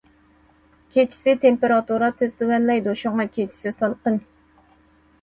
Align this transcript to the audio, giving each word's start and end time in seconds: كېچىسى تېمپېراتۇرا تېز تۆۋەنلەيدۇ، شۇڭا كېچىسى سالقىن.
كېچىسى 0.95 1.35
تېمپېراتۇرا 1.43 2.11
تېز 2.23 2.35
تۆۋەنلەيدۇ، 2.41 2.99
شۇڭا 3.05 3.31
كېچىسى 3.39 3.79
سالقىن. 3.81 4.23